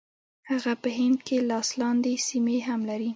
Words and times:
هغه 0.49 0.73
په 0.81 0.89
هند 0.97 1.17
کې 1.27 1.37
لاس 1.49 1.69
لاندې 1.81 2.13
سیمې 2.27 2.57
هم 2.67 2.81
لري. 2.89 3.09